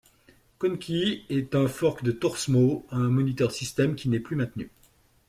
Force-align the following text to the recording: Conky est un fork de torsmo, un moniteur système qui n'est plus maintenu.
Conky 0.57 1.25
est 1.29 1.53
un 1.53 1.67
fork 1.67 2.01
de 2.03 2.11
torsmo, 2.11 2.87
un 2.89 3.07
moniteur 3.07 3.51
système 3.51 3.93
qui 3.95 4.09
n'est 4.09 4.19
plus 4.19 4.35
maintenu. 4.35 4.71